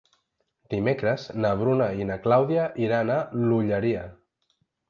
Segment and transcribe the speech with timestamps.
[0.73, 4.09] Dimecres na Bruna i na Clàudia aniran a l'Olleria.